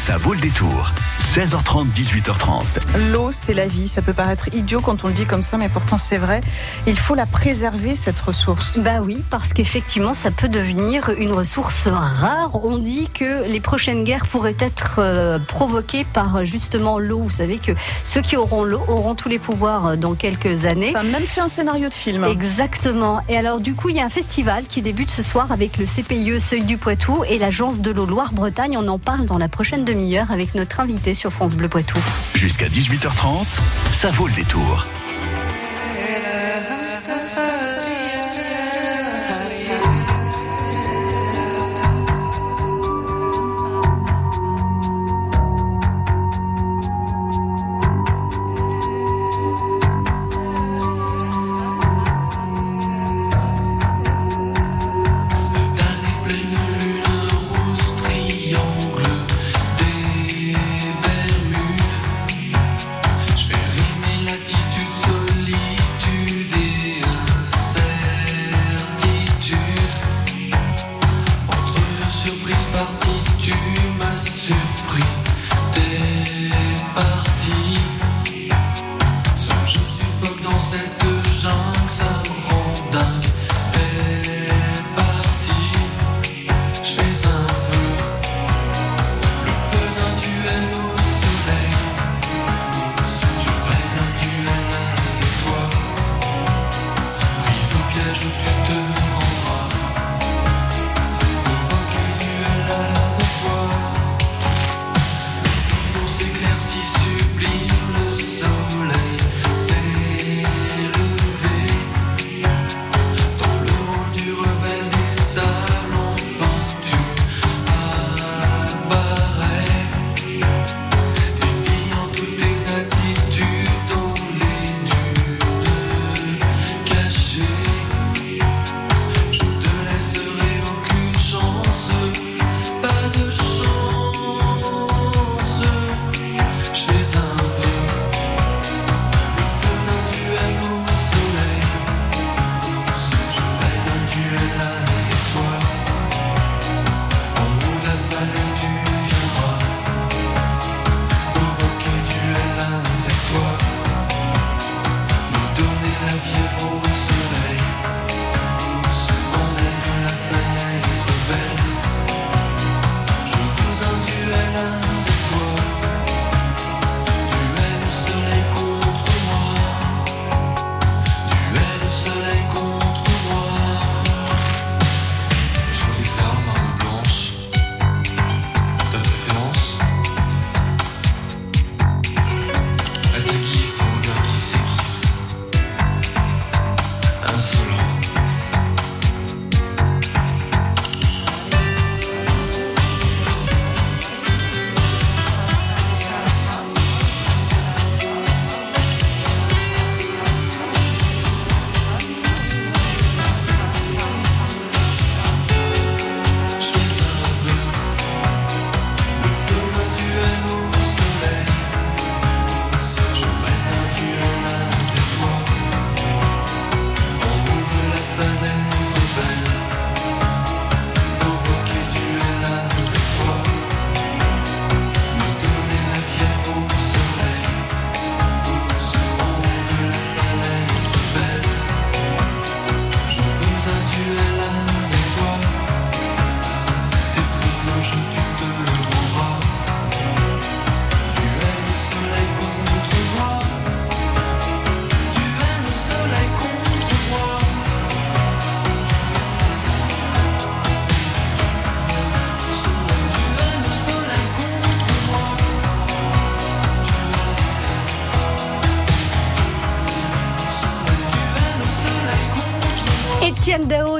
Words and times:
Ça 0.00 0.16
vaut 0.16 0.32
le 0.32 0.40
détour. 0.40 0.94
16h30, 1.20 1.92
18h30. 1.92 3.12
L'eau, 3.12 3.30
c'est 3.30 3.52
la 3.52 3.66
vie. 3.66 3.86
Ça 3.86 4.00
peut 4.02 4.14
paraître 4.14 4.48
idiot 4.52 4.80
quand 4.80 5.04
on 5.04 5.08
le 5.08 5.12
dit 5.12 5.26
comme 5.26 5.42
ça, 5.42 5.58
mais 5.58 5.68
pourtant 5.68 5.98
c'est 5.98 6.16
vrai. 6.16 6.40
Il 6.86 6.98
faut 6.98 7.14
la 7.14 7.26
préserver, 7.26 7.94
cette 7.94 8.18
ressource. 8.18 8.78
Bah 8.78 9.00
oui, 9.02 9.22
parce 9.30 9.52
qu'effectivement, 9.52 10.14
ça 10.14 10.30
peut 10.30 10.48
devenir 10.48 11.10
une 11.18 11.32
ressource 11.32 11.86
rare. 11.86 12.64
On 12.64 12.78
dit 12.78 13.10
que 13.12 13.46
les 13.46 13.60
prochaines 13.60 14.02
guerres 14.02 14.26
pourraient 14.26 14.56
être 14.58 14.96
euh, 14.98 15.38
provoquées 15.38 16.04
par 16.04 16.46
justement 16.46 16.98
l'eau. 16.98 17.20
Vous 17.20 17.30
savez 17.30 17.58
que 17.58 17.72
ceux 18.02 18.22
qui 18.22 18.36
auront 18.36 18.64
l'eau 18.64 18.82
auront 18.88 19.14
tous 19.14 19.28
les 19.28 19.38
pouvoirs 19.38 19.86
euh, 19.86 19.96
dans 19.96 20.14
quelques 20.14 20.64
années. 20.64 20.90
Ça 20.90 21.00
a 21.00 21.04
même 21.04 21.22
fait 21.22 21.42
un 21.42 21.48
scénario 21.48 21.90
de 21.90 21.94
film. 21.94 22.24
Exactement. 22.24 23.20
Et 23.28 23.36
alors, 23.36 23.60
du 23.60 23.74
coup, 23.74 23.90
il 23.90 23.96
y 23.96 24.00
a 24.00 24.04
un 24.04 24.08
festival 24.08 24.64
qui 24.66 24.80
débute 24.80 25.10
ce 25.10 25.22
soir 25.22 25.52
avec 25.52 25.76
le 25.76 25.84
CPIE 25.84 26.40
Seuil 26.40 26.62
du 26.62 26.78
Poitou 26.78 27.22
et 27.28 27.38
l'agence 27.38 27.80
de 27.80 27.90
l'eau 27.90 28.06
Loire-Bretagne. 28.06 28.76
On 28.78 28.88
en 28.88 28.98
parle 28.98 29.26
dans 29.26 29.38
la 29.38 29.48
prochaine 29.48 29.84
demi-heure 29.90 30.30
avec 30.30 30.54
notre 30.54 30.78
invité 30.78 31.14
sur 31.14 31.32
France 31.32 31.56
Bleu 31.56 31.68
Poitou. 31.68 31.98
Jusqu'à 32.34 32.68
18h30, 32.68 33.46
ça 33.90 34.10
vaut 34.10 34.28
le 34.28 34.34
détour. 34.34 34.86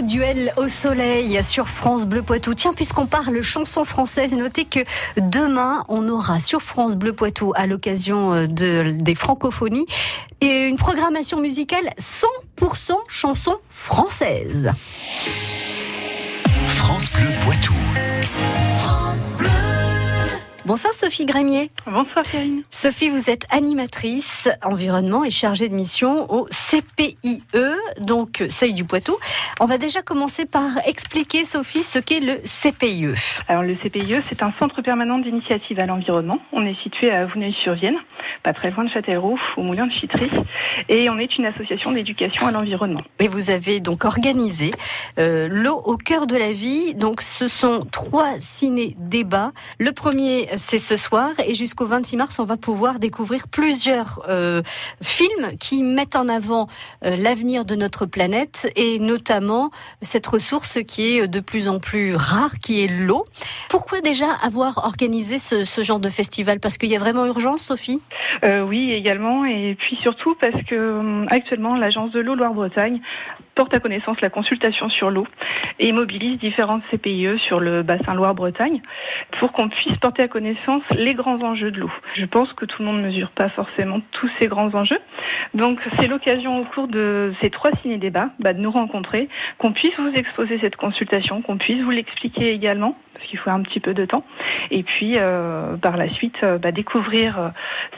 Duel 0.03 0.53
au 0.57 0.69
soleil 0.69 1.43
sur 1.43 1.69
France 1.69 2.07
Bleu 2.07 2.23
Poitou. 2.23 2.55
Tiens, 2.55 2.73
puisqu'on 2.73 3.07
parle 3.07 3.43
chanson 3.43 3.85
française, 3.85 4.33
notez 4.35 4.65
que 4.65 4.81
demain, 5.17 5.85
on 5.89 6.09
aura 6.09 6.39
sur 6.39 6.63
France 6.63 6.95
Bleu 6.95 7.13
Poitou, 7.13 7.53
à 7.57 7.67
l'occasion 7.67 8.33
euh, 8.33 8.47
de, 8.47 8.93
des 8.93 9.15
francophonies, 9.15 9.87
une 10.41 10.77
programmation 10.77 11.41
musicale 11.41 11.91
100% 12.61 12.93
chanson 13.09 13.57
française. 13.71 14.71
France 16.69 17.11
Bleu 17.11 17.29
Poitou. 17.45 17.75
Bonsoir 20.71 20.95
Sophie 20.95 21.27
Grémier. 21.27 21.69
Bonsoir 21.85 22.23
Karine. 22.23 22.63
Sophie, 22.71 23.09
vous 23.09 23.29
êtes 23.29 23.45
animatrice 23.51 24.49
environnement 24.63 25.25
et 25.25 25.31
chargée 25.33 25.69
de 25.69 25.75
mission 25.75 26.33
au 26.33 26.47
CPIE, 26.47 27.43
donc 27.99 28.45
Seuil 28.51 28.73
du 28.73 28.85
Poitou. 28.85 29.17
On 29.59 29.65
va 29.65 29.79
déjà 29.79 30.01
commencer 30.01 30.47
par 30.47 30.79
expliquer, 30.87 31.43
Sophie, 31.43 31.83
ce 31.83 31.99
qu'est 31.99 32.21
le 32.21 32.37
CPIE. 32.45 33.17
Alors 33.49 33.65
le 33.65 33.75
CPIE, 33.75 34.23
c'est 34.23 34.45
un 34.45 34.53
centre 34.61 34.81
permanent 34.81 35.19
d'initiative 35.19 35.81
à 35.81 35.87
l'environnement. 35.87 36.39
On 36.53 36.65
est 36.65 36.81
situé 36.85 37.11
à 37.11 37.27
Vouneuil-sur-Vienne, 37.27 37.97
pas 38.45 38.53
très 38.53 38.71
loin 38.71 38.85
de 38.85 38.91
Châtellerault, 38.91 39.41
au 39.57 39.63
Moulin 39.63 39.89
de 39.89 39.93
Chitry, 39.93 40.31
et 40.89 41.11
on 41.11 41.19
est 41.19 41.37
une 41.37 41.47
association 41.47 41.91
d'éducation 41.91 42.47
à 42.47 42.53
l'environnement. 42.53 43.03
Et 43.19 43.27
vous 43.27 43.51
avez 43.51 43.81
donc 43.81 44.05
organisé 44.05 44.71
euh, 45.19 45.49
l'eau 45.51 45.83
au 45.85 45.97
cœur 45.97 46.29
de 46.29 46.37
la 46.37 46.53
vie. 46.53 46.95
Donc 46.95 47.23
ce 47.23 47.49
sont 47.49 47.89
trois 47.91 48.35
ciné-débats. 48.39 49.51
Le 49.81 49.91
premier, 49.91 50.49
c'est 50.61 50.79
ce 50.79 50.97
soir, 50.97 51.31
et 51.47 51.55
jusqu'au 51.55 51.87
26 51.87 52.17
mars, 52.17 52.39
on 52.39 52.45
va 52.45 52.57
pouvoir 52.57 52.99
découvrir 52.99 53.49
plusieurs 53.49 54.23
euh, 54.29 54.63
films 55.03 55.57
qui 55.59 55.83
mettent 55.83 56.17
en 56.17 56.29
avant 56.29 56.69
euh, 57.05 57.17
l'avenir 57.17 57.65
de 57.65 57.75
notre 57.75 58.07
planète 58.07 58.71
et 58.77 58.99
notamment 58.99 59.71
cette 60.03 60.27
ressource 60.27 60.79
qui 60.87 61.17
est 61.17 61.27
de 61.27 61.41
plus 61.41 61.69
en 61.69 61.79
plus 61.79 62.15
rare, 62.15 62.59
qui 62.63 62.85
est 62.85 62.89
l'eau. 62.89 63.25
Pourquoi 63.69 64.01
déjà 64.01 64.27
avoir 64.45 64.85
organisé 64.85 65.39
ce, 65.39 65.83
genre 65.83 66.01
de 66.01 66.11
festival? 66.11 66.61
Parce 66.61 66.77
qu'il 66.77 66.91
y 66.91 66.97
a 66.97 66.99
vraiment 66.99 67.25
urgence, 67.25 67.63
Sophie? 67.63 68.01
Euh, 68.45 68.63
oui, 68.63 68.93
également, 68.93 69.45
et 69.47 69.75
puis 69.79 69.97
surtout 70.03 70.37
parce 70.41 70.63
que 70.65 70.75
euh, 70.75 71.27
actuellement 71.31 71.77
l'agence 71.77 72.13
de 72.13 72.21
l'eau 72.21 72.35
Loire-Bretagne 72.35 73.01
porte 73.61 73.77
à 73.77 73.81
connaissance 73.81 74.19
la 74.23 74.31
consultation 74.31 74.89
sur 74.89 75.11
l'eau 75.11 75.27
et 75.79 75.93
mobilise 75.93 76.39
différentes 76.39 76.83
CPIE 76.91 77.39
sur 77.41 77.61
le 77.61 77.83
bassin 77.83 78.15
Loire-Bretagne 78.15 78.81
pour 79.33 79.53
qu'on 79.53 79.69
puisse 79.69 79.99
porter 79.99 80.23
à 80.23 80.29
connaissance 80.29 80.83
les 80.97 81.13
grands 81.13 81.43
enjeux 81.43 81.71
de 81.71 81.79
l'eau. 81.79 81.91
Je 82.15 82.25
pense 82.25 82.51
que 82.55 82.65
tout 82.65 82.81
le 82.81 82.87
monde 82.87 83.03
ne 83.03 83.09
mesure 83.09 83.31
pas 83.33 83.51
forcément 83.51 84.01
tous 84.13 84.31
ces 84.39 84.47
grands 84.47 84.75
enjeux. 84.75 84.99
Donc 85.53 85.79
c'est 85.99 86.09
l'occasion 86.09 86.59
au 86.59 86.65
cours 86.65 86.89
de 86.89 87.35
ces 87.43 87.51
trois 87.51 87.73
ciné-débats 87.83 88.31
bah, 88.39 88.55
de 88.55 88.61
nous 88.61 88.71
rencontrer, 88.71 89.29
qu'on 89.59 89.73
puisse 89.73 89.95
vous 89.99 90.15
exposer 90.15 90.59
cette 90.59 90.77
consultation, 90.77 91.43
qu'on 91.43 91.59
puisse 91.59 91.83
vous 91.83 91.91
l'expliquer 91.91 92.55
également 92.55 92.97
parce 93.13 93.27
qu'il 93.27 93.39
faut 93.39 93.51
un 93.51 93.61
petit 93.61 93.81
peu 93.81 93.93
de 93.93 94.07
temps. 94.07 94.25
Et 94.71 94.83
puis, 94.83 95.17
euh, 95.19 95.77
par 95.77 95.99
la 95.99 96.09
suite, 96.09 96.37
euh, 96.43 96.57
bah, 96.57 96.73
découvrir 96.73 97.39
euh, 97.39 97.49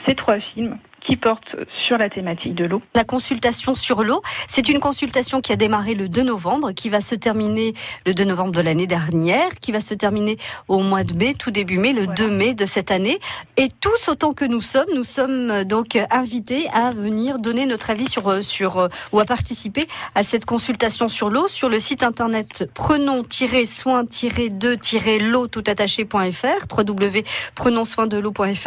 ces 0.05 0.15
trois 0.15 0.41
films 0.41 0.77
qui 1.05 1.17
portent 1.17 1.55
sur 1.85 1.97
la 1.97 2.09
thématique 2.09 2.55
de 2.55 2.65
l'eau. 2.65 2.81
La 2.95 3.03
consultation 3.03 3.75
sur 3.75 4.03
l'eau, 4.03 4.21
c'est 4.47 4.69
une 4.69 4.79
consultation 4.79 5.41
qui 5.41 5.51
a 5.51 5.55
démarré 5.55 5.95
le 5.95 6.09
2 6.09 6.23
novembre, 6.23 6.71
qui 6.71 6.89
va 6.89 7.01
se 7.01 7.15
terminer 7.15 7.73
le 8.05 8.13
2 8.13 8.23
novembre 8.23 8.51
de 8.51 8.61
l'année 8.61 8.87
dernière, 8.87 9.49
qui 9.61 9.71
va 9.71 9.79
se 9.79 9.93
terminer 9.93 10.37
au 10.67 10.79
mois 10.79 11.03
de 11.03 11.13
mai, 11.13 11.33
tout 11.33 11.51
début 11.51 11.77
mai, 11.77 11.93
le 11.93 12.05
Voilà. 12.05 12.13
2 12.13 12.29
mai 12.29 12.53
de 12.53 12.65
cette 12.65 12.91
année. 12.91 13.19
Et 13.57 13.69
tous 13.81 14.09
autant 14.09 14.33
que 14.33 14.45
nous 14.45 14.61
sommes, 14.61 14.87
nous 14.93 15.03
sommes 15.03 15.51
euh, 15.51 15.63
donc 15.63 15.97
invités 16.11 16.67
à 16.73 16.91
venir 16.91 17.39
donner 17.39 17.65
notre 17.65 17.89
avis 17.89 18.07
sur, 18.07 18.29
euh, 18.29 18.41
sur 18.41 18.77
euh, 18.77 18.87
ou 19.11 19.19
à 19.19 19.25
participer 19.25 19.87
à 20.15 20.23
cette 20.23 20.45
consultation 20.45 21.07
sur 21.07 21.29
l'eau 21.29 21.47
sur 21.47 21.69
le 21.69 21.79
site 21.79 22.03
internet 22.03 22.69
prenons-soin-de-l'eau 22.73 25.47
tout 25.47 25.63
attaché.fr, 25.67 26.67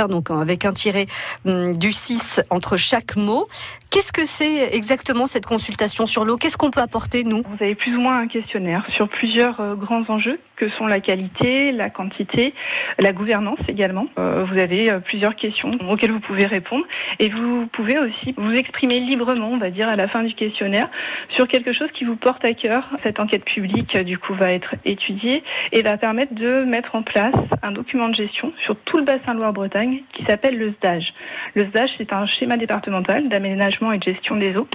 donc 0.08 0.30
avec 0.30 0.64
un 0.64 0.72
tiré 0.72 1.08
hum, 1.44 1.76
du 1.76 1.92
6 1.92 2.18
entre 2.50 2.76
chaque 2.76 3.16
mot. 3.16 3.48
Qu'est-ce 3.90 4.12
que 4.12 4.24
c'est 4.24 4.74
exactement 4.74 5.26
cette 5.26 5.46
consultation 5.46 6.06
sur 6.06 6.24
l'eau? 6.24 6.36
Qu'est-ce 6.36 6.56
qu'on 6.56 6.70
peut 6.70 6.80
apporter, 6.80 7.22
nous? 7.22 7.42
Vous 7.46 7.64
avez 7.64 7.76
plus 7.76 7.94
ou 7.94 8.00
moins 8.00 8.18
un 8.18 8.26
questionnaire 8.26 8.84
sur 8.90 9.08
plusieurs 9.08 9.60
euh, 9.60 9.74
grands 9.74 10.04
enjeux 10.08 10.40
que 10.56 10.68
sont 10.70 10.86
la 10.86 11.00
qualité, 11.00 11.70
la 11.70 11.88
quantité, 11.88 12.52
la 12.98 13.12
gouvernance 13.12 13.58
également. 13.68 14.06
Euh, 14.18 14.44
vous 14.44 14.58
avez 14.58 14.90
euh, 14.90 14.98
plusieurs 14.98 15.36
questions 15.36 15.70
auxquelles 15.88 16.10
vous 16.10 16.20
pouvez 16.20 16.46
répondre 16.46 16.84
et 17.20 17.28
vous 17.28 17.66
pouvez 17.68 17.98
aussi 17.98 18.34
vous 18.36 18.52
exprimer 18.52 18.98
librement, 19.00 19.50
on 19.50 19.58
va 19.58 19.70
dire, 19.70 19.88
à 19.88 19.96
la 19.96 20.08
fin 20.08 20.24
du 20.24 20.34
questionnaire 20.34 20.88
sur 21.28 21.46
quelque 21.46 21.72
chose 21.72 21.90
qui 21.92 22.04
vous 22.04 22.16
porte 22.16 22.44
à 22.44 22.54
cœur. 22.54 22.88
Cette 23.02 23.20
enquête 23.20 23.44
publique, 23.44 23.96
du 23.98 24.18
coup, 24.18 24.34
va 24.34 24.52
être 24.52 24.74
étudiée 24.84 25.44
et 25.72 25.82
va 25.82 25.96
permettre 25.96 26.34
de 26.34 26.64
mettre 26.64 26.96
en 26.96 27.02
place 27.02 27.34
un 27.62 27.70
document 27.70 28.08
de 28.08 28.14
gestion 28.14 28.52
sur 28.64 28.76
tout 28.76 28.98
le 28.98 29.04
bassin 29.04 29.34
Loire-Bretagne 29.34 30.02
qui 30.12 30.24
s'appelle 30.24 30.58
le 30.58 30.72
SDAGE. 30.72 31.12
Le 31.54 31.66
SDAGE, 31.66 31.90
c'est 31.98 32.12
un 32.12 32.26
schéma 32.26 32.56
départemental 32.56 33.28
d'aménagement 33.28 33.75
et 33.92 33.98
de 33.98 34.04
gestion 34.04 34.36
des 34.36 34.56
eaux 34.56 34.68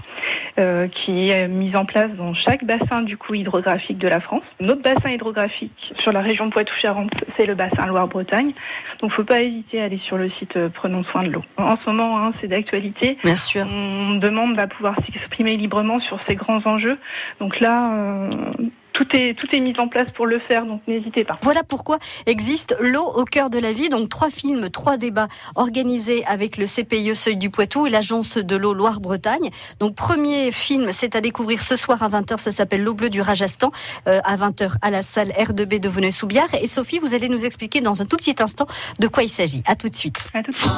euh, 0.59 0.88
qui 0.88 1.30
est 1.30 1.48
mis 1.48 1.75
en 1.75 1.86
place 1.86 2.12
dans 2.18 2.33
chaque 2.33 2.63
bassin 2.63 3.01
du 3.01 3.18
coup 3.18 3.33
hydrographique 3.33 3.98
de 3.98 4.07
la 4.07 4.19
France. 4.19 4.44
Notre 4.59 4.81
bassin 4.81 5.09
hydrographique 5.09 5.94
sur 6.00 6.12
la 6.12 6.21
région 6.21 6.50
Poitou-Charentes, 6.50 7.13
c'est 7.38 7.45
le 7.45 7.56
bassin 7.56 7.86
Loire-Bretagne. 7.88 8.53
Donc, 9.01 9.12
faut 9.12 9.24
pas 9.24 9.42
hésiter 9.42 9.81
à 9.81 9.86
aller 9.86 10.00
sur 10.00 10.18
le 10.18 10.30
site 10.31 10.56
euh, 10.57 10.69
Prenons 10.74 11.03
soin 11.03 11.24
de 11.24 11.30
l'eau. 11.30 11.44
En 11.57 11.77
ce 11.77 11.89
moment, 11.89 12.19
hein, 12.19 12.33
c'est 12.39 12.48
d'actualité. 12.48 13.18
Bien 13.24 13.36
sûr. 13.36 13.65
On 13.69 14.15
demande 14.15 14.59
à 14.59 14.68
pouvoir 14.68 14.95
s'exprimer 15.06 15.57
librement 15.57 16.00
sur 16.00 16.19
ces 16.27 16.36
grands 16.36 16.65
enjeux. 16.65 16.98
Donc 17.39 17.59
là, 17.59 17.94
euh, 17.94 18.30
tout 18.94 19.08
est 19.14 19.38
tout 19.38 19.48
est 19.54 19.60
mis 19.60 19.74
en 19.80 19.88
place 19.88 20.10
pour 20.16 20.26
le 20.26 20.40
faire. 20.40 20.66
Donc 20.66 20.82
n'hésitez 20.88 21.24
pas. 21.24 21.38
Voilà 21.42 21.64
pourquoi 21.64 21.98
existe 22.26 22.76
l'eau 22.80 23.06
au 23.06 23.26
cœur 23.26 23.50
de 23.50 23.60
la 23.60 23.72
vie. 23.72 23.90
Donc 23.90 24.10
trois 24.10 24.30
films, 24.30 24.70
trois 24.70 24.98
débats 24.98 25.28
organisés 25.56 26.24
avec 26.26 26.58
le 26.58 26.66
CPIE 26.66 27.16
Seuil 27.16 27.38
du 27.38 27.50
Poitou 27.50 27.88
et 27.88 27.90
l'agence 27.90 28.38
de 28.38 28.56
l'eau 28.56 28.74
Loire-Bretagne. 28.74 29.50
Donc 29.80 29.96
premier 29.96 30.52
film, 30.52 30.92
c'est 30.92 31.16
à 31.16 31.22
découvrir 31.22 31.62
ce 31.62 31.76
soir 31.76 32.02
à 32.04 32.10
20h. 32.10 32.38
Ça 32.38 32.52
s'appelle 32.52 32.84
L'eau 32.84 32.94
bleue 32.94 33.10
du 33.10 33.22
Rajasthan 33.22 33.72
euh, 34.08 34.20
à 34.24 34.38
20h 34.38 34.76
à 34.82 34.92
la 34.92 35.02
salle 35.02 35.30
R2B 35.30 35.80
de 35.80 35.90
Veneux-Soubiard. 35.90 36.54
Et 36.62 36.68
Sophie, 36.68 37.00
vous 37.00 37.14
allez 37.14 37.30
nous 37.30 37.46
expliquer 37.46 37.82
dans 37.82 38.02
un 38.02 38.06
tout 38.06 38.18
petit 38.18 38.36
instant 38.40 38.66
de 39.00 39.08
quoi 39.08 39.24
il 39.24 39.30
s'agit. 39.30 39.64
À 39.66 39.76
tout 39.76 39.90
de 39.90 39.96
suite. 39.96 40.30
À 40.34 40.44
tout 40.44 40.52
de 40.52 40.56
suite. 40.56 40.72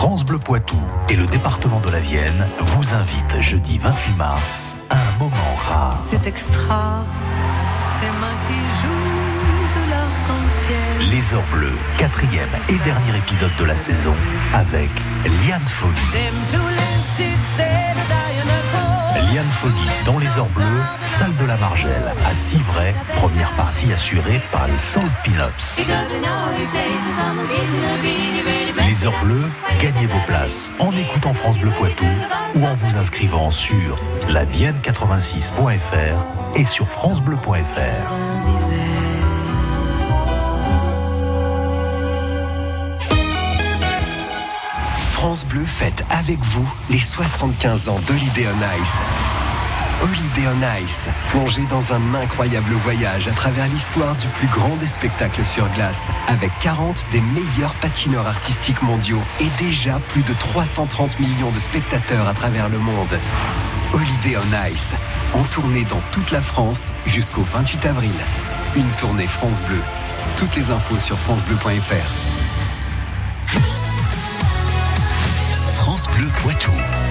France 0.00 0.24
Bleu 0.24 0.38
Poitou 0.38 0.78
et 1.10 1.14
le 1.14 1.26
département 1.26 1.78
de 1.80 1.90
la 1.90 2.00
Vienne 2.00 2.46
vous 2.60 2.94
invitent 2.94 3.38
jeudi 3.42 3.76
28 3.76 4.16
mars 4.16 4.74
à 4.88 4.96
un 4.96 5.18
moment 5.18 5.56
rare. 5.70 5.98
C'est 6.08 6.26
extra, 6.26 7.04
c'est 7.92 8.12
mains 8.20 8.38
qui 8.46 8.60
jouent 8.80 9.66
de 9.76 9.90
l'arc-en-ciel. 9.90 11.10
Les 11.10 11.34
Heures 11.34 11.50
Bleues, 11.52 11.78
quatrième 11.98 12.48
et 12.68 12.78
dernier 12.78 13.18
épisode 13.18 13.54
de 13.58 13.64
la 13.64 13.76
saison 13.76 14.14
avec 14.52 14.90
Liane 15.24 15.66
Folly. 15.66 15.94
J'aime 16.12 16.40
tous 16.50 16.68
les 16.80 16.96
succès 17.16 17.94
de 17.98 18.04
Diana. 18.10 18.69
Liane 19.14 19.48
Folly 19.48 19.88
dans 20.04 20.18
Les 20.18 20.38
Heures 20.38 20.48
Bleues, 20.50 20.82
salle 21.04 21.36
de 21.36 21.44
la 21.44 21.56
Margelle 21.56 22.14
à 22.24 22.32
Civray, 22.32 22.94
première 23.16 23.52
partie 23.52 23.92
assurée 23.92 24.40
par 24.52 24.66
les 24.68 24.78
Soul 24.78 25.02
Pinups. 25.24 25.90
Les 28.86 29.06
Heures 29.06 29.18
Bleues, 29.22 29.50
gagnez 29.80 30.06
vos 30.06 30.20
places 30.26 30.72
en 30.78 30.96
écoutant 30.96 31.34
France 31.34 31.58
Bleu 31.58 31.70
Poitou 31.70 32.06
ou 32.54 32.64
en 32.64 32.74
vous 32.74 32.96
inscrivant 32.98 33.50
sur 33.50 33.96
lavienne86.fr 34.28 36.26
et 36.54 36.64
sur 36.64 36.88
francebleu.fr. 36.88 38.59
France 45.20 45.44
Bleu 45.44 45.66
fête 45.66 46.02
avec 46.08 46.38
vous 46.40 46.66
les 46.88 46.98
75 46.98 47.90
ans 47.90 47.98
d'Holiday 48.06 48.46
on 48.48 48.80
Ice. 48.80 48.98
Holiday 50.00 50.48
on 50.48 50.82
Ice, 50.82 51.08
plongez 51.28 51.66
dans 51.66 51.92
un 51.92 52.14
incroyable 52.14 52.72
voyage 52.72 53.28
à 53.28 53.32
travers 53.32 53.66
l'histoire 53.66 54.16
du 54.16 54.26
plus 54.28 54.46
grand 54.46 54.74
des 54.76 54.86
spectacles 54.86 55.44
sur 55.44 55.68
glace, 55.74 56.08
avec 56.26 56.50
40 56.62 57.04
des 57.12 57.20
meilleurs 57.20 57.74
patineurs 57.82 58.26
artistiques 58.26 58.80
mondiaux 58.80 59.20
et 59.40 59.62
déjà 59.62 59.98
plus 60.08 60.22
de 60.22 60.32
330 60.32 61.20
millions 61.20 61.50
de 61.50 61.58
spectateurs 61.58 62.26
à 62.26 62.32
travers 62.32 62.70
le 62.70 62.78
monde. 62.78 63.18
Holiday 63.92 64.38
on 64.38 64.72
Ice, 64.72 64.94
en 65.34 65.42
tournée 65.42 65.84
dans 65.84 66.00
toute 66.12 66.30
la 66.30 66.40
France 66.40 66.94
jusqu'au 67.04 67.42
28 67.42 67.84
avril. 67.84 68.14
Une 68.74 68.88
tournée 68.92 69.26
France 69.26 69.60
Bleu. 69.60 69.82
Toutes 70.38 70.56
les 70.56 70.70
infos 70.70 70.96
sur 70.96 71.18
francebleu.fr. 71.18 72.39
France 76.00 76.16
Bleu 76.16 76.30
Poitou. 76.42 77.09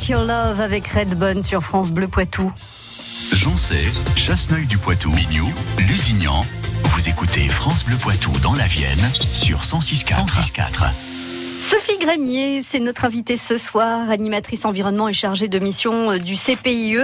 Get 0.00 0.12
your 0.12 0.24
love 0.24 0.60
avec 0.60 0.86
Redbone 0.88 1.42
sur 1.42 1.62
France 1.62 1.92
Bleu 1.92 2.08
Poitou. 2.08 2.52
Joncé, 3.32 3.88
Chasseneuil 4.16 4.66
du 4.66 4.78
Poitou, 4.78 5.10
Mignou, 5.10 5.48
Lusignan. 5.78 6.44
Vous 6.84 7.08
écoutez 7.08 7.48
France 7.48 7.84
Bleu 7.84 7.96
Poitou 7.96 8.30
dans 8.42 8.54
la 8.54 8.66
Vienne 8.66 9.10
sur 9.14 9.60
106.4. 9.60 10.26
106.4. 10.26 11.09
Sophie 11.70 11.98
Grémier, 11.98 12.62
c'est 12.62 12.80
notre 12.80 13.04
invitée 13.04 13.36
ce 13.36 13.56
soir, 13.56 14.10
animatrice 14.10 14.64
environnement 14.64 15.06
et 15.06 15.12
chargée 15.12 15.46
de 15.46 15.60
mission 15.60 16.10
euh, 16.10 16.18
du 16.18 16.34
CPIE, 16.34 16.96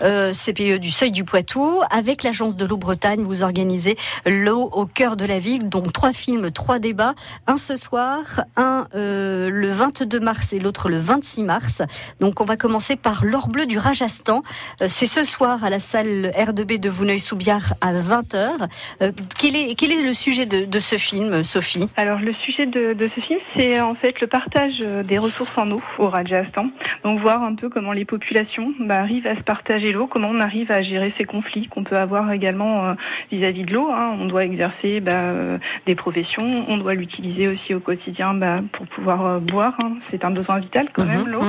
euh, 0.00 0.32
CPIE 0.32 0.78
du 0.78 0.90
Seuil 0.90 1.10
du 1.10 1.24
Poitou. 1.24 1.82
Avec 1.90 2.22
l'agence 2.22 2.56
de 2.56 2.64
l'eau 2.64 2.78
Bretagne, 2.78 3.20
vous 3.20 3.42
organisez 3.42 3.98
l'eau 4.24 4.70
au 4.72 4.86
cœur 4.86 5.16
de 5.16 5.26
la 5.26 5.38
ville. 5.38 5.68
Donc 5.68 5.92
trois 5.92 6.14
films, 6.14 6.50
trois 6.52 6.78
débats. 6.78 7.12
Un 7.46 7.58
ce 7.58 7.76
soir, 7.76 8.44
un 8.56 8.88
euh, 8.94 9.50
le 9.50 9.68
22 9.68 10.20
mars 10.20 10.54
et 10.54 10.58
l'autre 10.58 10.88
le 10.88 10.96
26 10.96 11.42
mars. 11.42 11.82
Donc 12.18 12.40
on 12.40 12.46
va 12.46 12.56
commencer 12.56 12.96
par 12.96 13.26
l'or 13.26 13.48
bleu 13.48 13.66
du 13.66 13.76
Rajasthan. 13.76 14.42
Euh, 14.80 14.86
c'est 14.88 15.04
ce 15.04 15.22
soir 15.22 15.64
à 15.64 15.68
la 15.68 15.78
salle 15.78 16.32
R2B 16.34 16.80
de 16.80 16.88
Vouneuil-sous-Biard 16.88 17.74
à 17.82 17.92
20h. 17.92 18.68
Euh, 19.02 19.12
quel, 19.38 19.54
est, 19.54 19.74
quel 19.74 19.92
est 19.92 20.02
le 20.02 20.14
sujet 20.14 20.46
de, 20.46 20.64
de 20.64 20.80
ce 20.80 20.96
film, 20.96 21.44
Sophie? 21.44 21.90
Alors 21.98 22.20
le 22.20 22.32
sujet 22.32 22.64
de, 22.64 22.94
de 22.94 23.10
ce 23.14 23.20
film, 23.20 23.40
c'est 23.54 23.78
en 23.82 23.94
fait 23.94 24.13
le 24.20 24.26
partage 24.26 24.74
euh, 24.80 25.02
des 25.02 25.18
ressources 25.18 25.56
en 25.58 25.70
eau 25.70 25.82
au 25.98 26.08
Rajasthan. 26.08 26.68
Donc 27.04 27.20
voir 27.20 27.42
un 27.42 27.54
peu 27.54 27.68
comment 27.68 27.92
les 27.92 28.04
populations 28.04 28.72
bah, 28.80 28.98
arrivent 28.98 29.26
à 29.26 29.36
se 29.36 29.42
partager 29.42 29.92
l'eau, 29.92 30.06
comment 30.06 30.28
on 30.30 30.40
arrive 30.40 30.70
à 30.72 30.82
gérer 30.82 31.12
ces 31.18 31.24
conflits 31.24 31.66
qu'on 31.68 31.84
peut 31.84 31.96
avoir 31.96 32.30
également 32.32 32.86
euh, 32.86 32.94
vis-à-vis 33.32 33.64
de 33.64 33.72
l'eau. 33.74 33.90
hein. 33.90 34.16
On 34.20 34.26
doit 34.26 34.44
exercer 34.44 35.00
bah, 35.00 35.12
euh, 35.14 35.58
des 35.86 35.94
professions, 35.94 36.64
on 36.68 36.76
doit 36.76 36.94
l'utiliser 36.94 37.48
aussi 37.48 37.74
au 37.74 37.80
quotidien 37.80 38.34
bah, 38.34 38.60
pour 38.72 38.86
pouvoir 38.86 39.40
boire. 39.40 39.74
hein. 39.82 39.92
C'est 40.10 40.24
un 40.24 40.30
besoin 40.30 40.58
vital 40.58 40.88
quand 40.92 41.04
même 41.06 41.22
Mhm, 41.24 41.28
l'eau. 41.28 41.42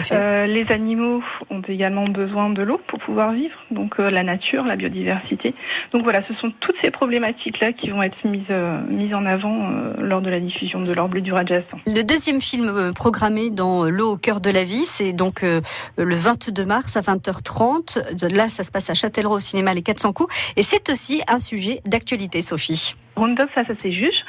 fait. 0.00 0.12
Euh, 0.12 0.46
les 0.46 0.70
animaux 0.72 1.22
ont 1.50 1.60
également 1.62 2.04
besoin 2.06 2.50
de 2.50 2.62
l'eau 2.62 2.80
pour 2.86 2.98
pouvoir 3.00 3.32
vivre, 3.32 3.56
donc 3.70 3.98
euh, 4.00 4.10
la 4.10 4.22
nature, 4.22 4.64
la 4.64 4.76
biodiversité. 4.76 5.54
Donc 5.92 6.02
voilà, 6.02 6.22
ce 6.28 6.34
sont 6.34 6.50
toutes 6.60 6.76
ces 6.82 6.90
problématiques-là 6.90 7.72
qui 7.72 7.90
vont 7.90 8.02
être 8.02 8.16
mises, 8.24 8.42
euh, 8.50 8.80
mises 8.88 9.14
en 9.14 9.26
avant 9.26 9.70
euh, 9.70 9.92
lors 9.98 10.20
de 10.20 10.30
la 10.30 10.40
diffusion 10.40 10.80
de 10.80 10.92
l'or 10.92 11.08
bleu 11.08 11.20
du 11.20 11.32
Rajasthan. 11.32 11.78
Le 11.86 12.02
deuxième 12.04 12.40
film 12.40 12.68
euh, 12.68 12.92
programmé 12.92 13.50
dans 13.50 13.84
L'eau 13.84 14.12
au 14.12 14.16
cœur 14.16 14.40
de 14.40 14.50
la 14.50 14.64
vie, 14.64 14.84
c'est 14.84 15.12
donc 15.12 15.42
euh, 15.42 15.60
le 15.96 16.14
22 16.14 16.64
mars 16.64 16.96
à 16.96 17.00
20h30. 17.00 18.32
Là, 18.32 18.48
ça 18.48 18.62
se 18.62 18.70
passe 18.70 18.90
à 18.90 18.94
Châtellerault 18.94 19.36
au 19.36 19.40
cinéma 19.40 19.74
Les 19.74 19.82
400 19.82 20.12
coups. 20.12 20.32
Et 20.56 20.62
c'est 20.62 20.88
aussi 20.90 21.22
un 21.26 21.38
sujet 21.38 21.80
d'actualité, 21.84 22.42
Sophie. 22.42 22.94
Roundup 23.16 23.48
face 23.54 23.70
à 23.70 23.76
ses 23.80 23.92
juges, 23.92 24.24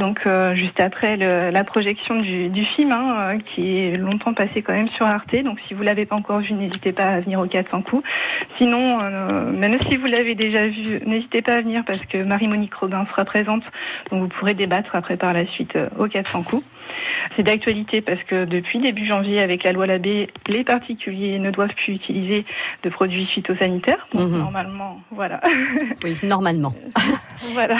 donc 0.00 0.26
euh, 0.26 0.56
juste 0.56 0.80
après 0.80 1.16
la 1.16 1.62
projection 1.62 2.20
du, 2.20 2.64
film, 2.74 2.90
hein, 2.90 3.38
qui 3.38 3.78
est 3.78 3.96
longtemps 3.96 4.34
passé 4.34 4.60
quand 4.60 4.72
même 4.72 4.88
sur 4.88 5.06
Arte. 5.06 5.36
Donc 5.44 5.60
si 5.68 5.74
vous 5.74 5.84
l'avez 5.84 6.04
pas 6.04 6.16
encore 6.16 6.40
vu, 6.40 6.52
n'hésitez 6.52 6.92
pas 6.92 7.04
à 7.04 7.20
venir 7.20 7.38
aux 7.38 7.46
400 7.46 7.82
coups. 7.82 8.02
Sinon, 8.58 8.98
même 9.52 9.78
si 9.88 9.96
vous 9.96 10.06
l'avez 10.06 10.34
déjà 10.34 10.66
vu, 10.66 10.98
n'hésitez 11.06 11.42
pas 11.42 11.54
à 11.54 11.60
venir 11.60 11.84
parce 11.86 12.00
que 12.00 12.24
Marie-Monique 12.24 12.74
Robin 12.74 13.06
sera 13.06 13.24
présente, 13.24 13.62
donc 14.10 14.22
vous 14.22 14.28
pourrez 14.28 14.54
débattre 14.54 14.96
après 14.96 15.16
par 15.16 15.32
la 15.32 15.46
suite 15.46 15.76
euh, 15.76 15.88
aux 15.98 16.08
400 16.08 16.42
coups. 16.42 16.64
C'est 17.36 17.42
d'actualité 17.42 18.00
parce 18.00 18.22
que 18.24 18.44
depuis 18.44 18.78
début 18.78 19.06
janvier, 19.06 19.40
avec 19.40 19.64
la 19.64 19.72
loi 19.72 19.86
Labé, 19.86 20.28
les 20.46 20.62
particuliers 20.62 21.38
ne 21.38 21.50
doivent 21.50 21.74
plus 21.74 21.94
utiliser 21.94 22.44
de 22.84 22.90
produits 22.90 23.26
phytosanitaires. 23.26 24.06
Donc 24.12 24.30
Mhm. 24.30 24.38
normalement, 24.38 25.00
voilà, 25.10 25.40
Oui, 26.04 26.16
normalement. 26.22 26.74
voilà. 27.52 27.76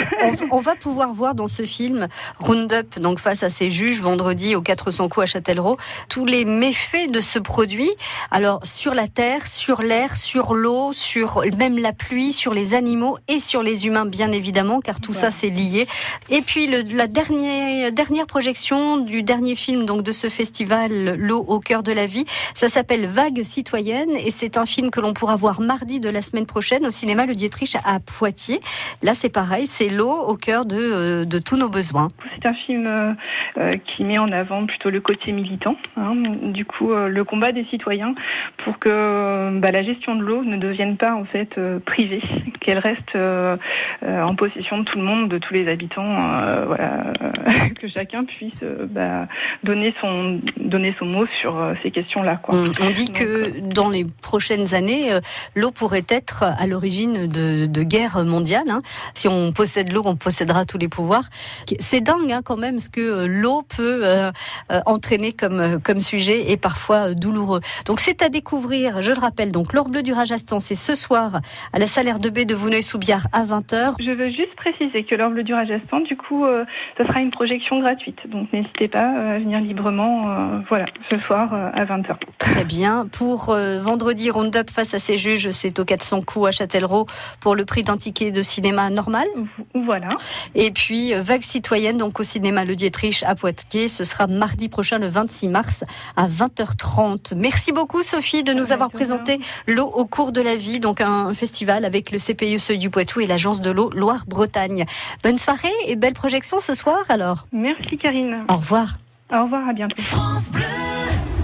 On, 0.51 0.57
on 0.57 0.61
va 0.61 0.75
pouvoir 0.75 1.13
voir 1.13 1.35
dans 1.35 1.47
ce 1.47 1.63
film 1.63 2.09
Roundup, 2.39 2.99
donc 2.99 3.19
face 3.19 3.43
à 3.43 3.49
ses 3.49 3.71
juges, 3.71 4.01
vendredi 4.01 4.57
aux 4.57 4.63
400 4.63 5.09
coups 5.09 5.25
à 5.25 5.27
Châtellerault, 5.27 5.77
tous 6.09 6.25
les 6.27 6.45
méfaits 6.45 7.11
de 7.11 7.21
ce 7.21 7.39
produit. 7.39 7.91
Alors, 8.31 8.65
sur 8.65 8.95
la 8.95 9.07
terre, 9.09 9.47
sur 9.47 9.83
l'air, 9.83 10.17
sur 10.17 10.55
l'eau, 10.55 10.93
sur 10.93 11.43
même 11.59 11.79
la 11.79 11.93
pluie, 11.93 12.33
sur 12.33 12.55
les 12.55 12.75
animaux 12.75 13.17
et 13.29 13.39
sur 13.39 13.63
les 13.63 13.87
humains, 13.87 14.07
bien 14.07 14.33
évidemment, 14.33 14.81
car 14.81 15.01
tout 15.01 15.15
ça, 15.15 15.31
c'est 15.31 15.51
lié. 15.51 15.87
Et 16.31 16.41
puis, 16.43 16.67
le- 16.67 16.83
la 16.97 17.07
dernière, 17.07 17.93
dernière 17.93 18.27
projection 18.27 18.94
du 18.99 19.23
dernier 19.23 19.55
film 19.55 19.87
donc 19.87 20.03
de 20.03 20.13
ce 20.13 20.29
festival, 20.29 21.17
L'eau 21.17 21.45
au 21.47 21.61
cœur 21.61 21.83
de 21.83 21.93
la 21.93 22.07
vie, 22.07 22.25
ça 22.55 22.69
s'appelle 22.69 23.07
Vague 23.07 23.43
citoyenne 23.43 24.11
et 24.11 24.31
c'est 24.31 24.57
un 24.57 24.67
film 24.67 24.91
que 24.91 25.01
l'on 25.01 25.13
pourra 25.13 25.37
voir 25.37 25.61
mardi 25.61 26.01
de 26.01 26.09
la 26.09 26.23
semaine 26.23 26.47
prochaine 26.47 26.87
au 26.87 26.91
cinéma 26.91 27.27
Le 27.27 27.35
Dietrich 27.35 27.77
à 27.85 28.01
Poitiers. 28.01 28.61
Là, 29.03 29.15
c'est 29.15 29.29
pareil, 29.29 29.67
c'est 29.67 29.89
l'eau 29.89 30.11
au 30.11 30.37
cœur 30.37 30.67
de, 30.67 30.77
euh, 30.77 31.25
de 31.25 31.39
tous 31.39 31.57
nos 31.57 31.69
besoins. 31.69 32.09
C'est 32.35 32.49
un 32.49 32.55
film 32.55 32.87
euh, 32.87 33.13
euh, 33.59 33.73
qui 33.85 34.05
met 34.05 34.19
en 34.19 34.31
avant 34.33 34.67
plutôt 34.67 34.91
le 34.91 35.01
côté 35.01 35.33
militant, 35.33 35.77
hein. 35.97 36.15
du 36.43 36.65
coup 36.65 36.93
le 36.95 37.25
combat 37.25 37.53
des 37.53 37.65
citoyens 37.65 38.15
pour 38.65 38.79
que 38.79 39.59
bah, 39.59 39.71
la 39.71 39.83
gestion 39.83 40.17
de 40.17 40.23
l'eau 40.23 40.45
ne 40.45 40.57
devienne 40.57 40.97
pas 40.97 41.15
en 41.15 41.25
fait 41.25 41.59
privée, 41.81 42.23
qu'elle 42.61 42.79
reste 42.79 43.17
en 43.17 44.35
possession 44.35 44.79
de 44.79 44.85
tout 44.85 44.99
le 44.99 45.05
monde, 45.05 45.29
de 45.29 45.39
tous 45.39 45.55
les 45.55 45.69
habitants, 45.69 46.17
que 47.81 47.89
chacun 47.89 48.25
puisse 48.25 48.65
bah, 48.87 49.26
donner 49.62 49.95
son 50.00 50.41
donner 50.57 50.95
son 50.99 51.07
mot 51.07 51.26
sur 51.41 51.57
euh, 51.59 51.75
ces 51.83 51.91
questions-là. 51.91 52.37
Quoi. 52.37 52.55
On, 52.81 52.91
dit 52.91 53.07
Donc, 53.07 53.17
que 53.17 53.61
dans 53.61 53.88
les 53.88 54.05
prochaines 54.23 54.75
années, 54.75 55.12
euh, 55.12 55.21
l'eau 55.55 55.71
pourrait 55.71 56.05
être 56.09 56.43
à 56.45 56.67
l'origine 56.67 57.26
de, 57.26 57.67
de 57.67 57.83
guerres 57.83 58.25
mondiales. 58.25 58.69
hein. 58.69 58.81
Si 59.14 59.29
on 59.29 59.53
possède 59.53 59.93
l'eau, 59.93 60.03
on 60.05 60.17
possédera 60.17 60.64
tous 60.64 60.79
les 60.79 60.88
pouvoirs. 60.88 61.25
C'est 61.79 62.00
dingue 62.00 62.33
hein, 62.33 62.41
quand 62.45 62.57
même 62.57 62.79
ce 62.79 62.88
que 62.91 63.00
euh, 63.00 63.26
l'eau 63.26 63.62
peut 63.62 64.00
euh, 64.05 64.31
euh, 64.71 64.81
entraîner 64.87 65.33
comme, 65.33 65.61
euh, 65.61 65.79
comme 65.79 66.00
sujet 66.00 66.50
et 66.50 66.57
parfois 66.57 67.11
euh, 67.11 67.14
douloureux. 67.14 67.61
Donc 67.87 68.00
c'est 68.00 68.23
à 68.23 68.29
découvrir, 68.29 69.03
je 69.03 69.12
le 69.12 69.19
rappelle, 69.19 69.53
donc 69.53 69.73
l'or 69.73 69.88
bleu 69.88 70.03
du 70.03 70.12
Rajasthan, 70.12 70.59
c'est 70.59 70.75
ce 70.75 70.95
soir 70.95 71.41
à 71.73 71.79
la 71.79 71.87
salle 71.87 72.07
R2B 72.07 72.47
de 72.47 72.55
Vouneuil-sous-Biard 72.55 73.26
à 73.33 73.45
20h. 73.45 73.95
Je 74.03 74.11
veux 74.11 74.29
juste 74.31 74.55
préciser 74.57 75.05
que 75.05 75.14
l'or 75.14 75.31
bleu 75.31 75.43
du 75.43 75.55
Rajasthan, 75.55 76.00
du 76.00 76.17
coup, 76.17 76.45
euh, 76.45 76.64
ça 76.99 77.07
sera 77.07 77.21
une 77.21 77.31
projection 77.31 77.81
gratuite. 77.81 78.19
Donc 78.29 78.53
n'hésitez 78.53 78.73
pas 78.88 79.16
euh, 79.16 79.37
à 79.37 79.38
venir 79.38 79.61
librement, 79.61 80.31
euh, 80.31 80.59
voilà, 80.69 80.85
ce 81.11 81.19
soir 81.21 81.52
euh, 81.52 81.71
à 81.75 81.85
20h. 81.85 82.16
Très 82.38 82.64
bien. 82.64 83.07
Pour 83.11 83.50
euh, 83.50 83.81
vendredi, 83.81 84.31
Roundup 84.31 84.71
face 84.71 84.95
à 84.95 84.99
ses 84.99 85.16
juges, 85.16 85.50
c'est 85.50 85.78
au 85.78 85.85
400 85.85 86.23
coups 86.23 86.49
à 86.49 86.50
Châtellerault 86.50 87.07
pour 87.40 87.54
le 87.54 87.64
prix 87.64 87.83
d'un 87.83 87.97
ticket 87.97 88.31
de 88.31 88.43
cinéma 88.43 88.90
normal. 88.90 89.26
Voilà. 89.75 90.09
Et 90.54 90.71
puis, 90.71 91.14
euh, 91.14 91.23
Vague 91.23 91.43
citoyenne, 91.43 91.97
donc 91.97 92.21
au 92.21 92.23
cinéma 92.25 92.64
Le 92.64 92.76
Dietrich 92.76 93.23
à 93.26 93.35
Poitiers, 93.35 93.88
ce 93.88 94.04
sera 94.04 94.26
mardi 94.26 94.69
prochain, 94.69 94.99
le 94.99 95.09
26 95.09 95.49
mars, 95.49 95.85
à 96.16 96.26
20h30. 96.26 97.35
Merci 97.37 97.73
beaucoup, 97.73 98.02
Sophie, 98.02 98.43
de 98.43 98.52
nous 98.52 98.73
avoir 98.73 98.90
présenté 98.90 99.40
l'eau 99.66 99.87
au 99.87 100.04
cours 100.04 100.33
de 100.33 100.40
la 100.40 100.57
vie, 100.57 100.81
donc 100.81 101.00
un 101.00 101.33
festival 101.35 101.85
avec 101.85 102.11
le 102.11 102.19
CPE 102.19 102.59
Seuil 102.59 102.78
du 102.78 102.90
Poitou 102.90 103.21
et 103.21 103.26
l'Agence 103.26 103.61
de 103.61 103.71
l'eau 103.71 103.90
Loire-Bretagne. 103.90 104.85
Bonne 105.23 105.38
soirée 105.38 105.73
et 105.87 105.97
belle 105.97 106.14
projection 106.14 106.59
ce 106.61 106.75
soir, 106.75 106.99
alors. 107.09 107.47
Merci 107.52 107.97
Karine. 107.97 108.45
Au 108.49 108.57
revoir. 108.64 108.99
Au 109.33 109.44
revoir, 109.44 109.68
à 109.68 109.73
bientôt. 109.73 110.02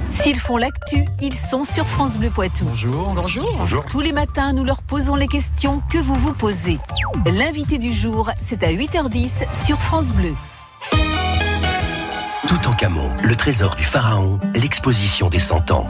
S'ils 0.08 0.38
font 0.38 0.56
l'actu, 0.56 1.04
ils 1.20 1.34
sont 1.34 1.64
sur 1.64 1.86
France 1.86 2.18
Bleu 2.18 2.30
Poitou. 2.30 2.64
Bonjour. 2.64 3.12
Bonjour. 3.14 3.56
Bonjour. 3.58 3.84
Tous 3.86 4.00
les 4.00 4.12
matins, 4.12 4.52
nous 4.52 4.64
leur 4.64 4.82
posons 4.82 5.14
les 5.14 5.28
questions 5.28 5.82
que 5.90 5.98
vous 5.98 6.14
vous 6.14 6.32
posez. 6.32 6.78
L'invité 7.26 7.78
du 7.78 7.92
jour, 7.92 8.30
c'est 8.40 8.62
à 8.62 8.72
8h10 8.72 9.44
sur 9.64 9.78
France 9.80 10.12
Bleu. 10.12 10.34
Toutankhamon, 12.48 13.10
le 13.22 13.36
trésor 13.36 13.76
du 13.76 13.84
pharaon, 13.84 14.40
l'exposition 14.54 15.28
des 15.28 15.38
100 15.38 15.70
ans. 15.70 15.86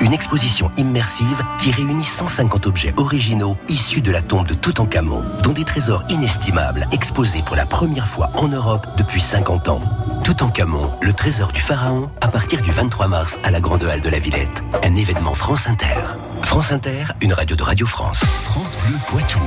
Une 0.00 0.12
exposition 0.12 0.70
immersive 0.76 1.42
qui 1.58 1.70
réunit 1.70 2.04
150 2.04 2.66
objets 2.66 2.92
originaux 2.96 3.56
issus 3.68 4.00
de 4.00 4.10
la 4.10 4.20
tombe 4.20 4.46
de 4.46 4.54
Toutankhamon, 4.54 5.24
dont 5.42 5.52
des 5.52 5.64
trésors 5.64 6.02
inestimables 6.08 6.86
exposés 6.92 7.42
pour 7.42 7.56
la 7.56 7.66
première 7.66 8.06
fois 8.06 8.30
en 8.34 8.48
Europe 8.48 8.86
depuis 8.96 9.20
50 9.20 9.68
ans. 9.68 9.82
Toutankhamon, 10.24 10.92
le 11.00 11.12
trésor 11.12 11.52
du 11.52 11.60
pharaon, 11.60 12.10
à 12.20 12.28
partir 12.28 12.62
du 12.62 12.70
23 12.70 13.08
mars 13.08 13.38
à 13.42 13.50
la 13.50 13.60
Grande 13.60 13.82
Halle 13.84 14.00
de 14.00 14.08
la 14.08 14.18
Villette. 14.18 14.62
Un 14.82 14.94
événement 14.94 15.34
France 15.34 15.66
Inter. 15.66 16.00
France 16.42 16.72
Inter, 16.72 17.06
une 17.20 17.32
radio 17.32 17.56
de 17.56 17.62
Radio 17.62 17.86
France. 17.86 18.24
France 18.24 18.76
Bleu 18.84 18.96
Poitou. 19.08 19.40